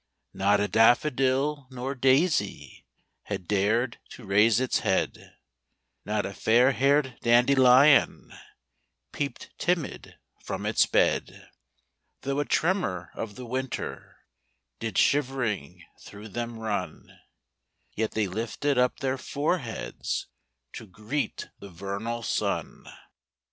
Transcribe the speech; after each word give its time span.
Not 0.33 0.59
a 0.59 0.67
daffodil 0.67 1.67
nor 1.69 1.93
daisy 1.93 2.87
Had 3.25 3.47
dared 3.47 3.99
to 4.09 4.25
raise 4.25 4.59
its 4.59 4.79
head; 4.79 5.35
Not 6.05 6.25
a 6.25 6.33
fairhaired 6.33 7.19
dandelion 7.21 8.33
Peeped 9.11 9.51
timid 9.59 10.15
from 10.43 10.65
its 10.65 10.87
bed; 10.87 11.25
THE 11.25 11.33
CROCUSES. 11.33 11.49
5 11.51 11.51
Though 12.33 12.39
a 12.39 12.45
tremor 12.45 13.11
of 13.13 13.35
the 13.35 13.45
winter 13.45 14.17
Did 14.79 14.97
shivering 14.97 15.83
through 16.01 16.29
them 16.29 16.57
run; 16.57 17.19
Yet 17.93 18.13
they 18.13 18.25
lifted 18.25 18.79
up 18.79 19.01
their 19.01 19.19
foreheads 19.19 20.25
To 20.73 20.87
greet 20.87 21.49
the 21.59 21.69
vernal 21.69 22.23
sun. 22.23 22.87